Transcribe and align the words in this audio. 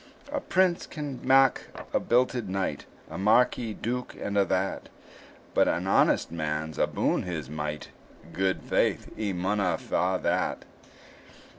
A 0.31 0.39
prince 0.39 0.87
can 0.87 1.19
mak 1.21 1.61
a 1.93 1.99
belted 1.99 2.49
knight, 2.49 2.87
A 3.11 3.19
marquis, 3.19 3.75
duke, 3.75 4.15
and 4.19 4.35
a' 4.35 4.43
that; 4.45 4.89
But 5.53 5.67
an 5.67 5.85
honest 5.85 6.31
man's 6.31 6.79
aboon 6.79 7.21
his 7.21 7.51
might, 7.51 7.89
Guid 8.33 8.63
faith, 8.63 9.09
he 9.15 9.31
maunna 9.31 9.77
fa' 9.77 10.19
that! 10.23 10.65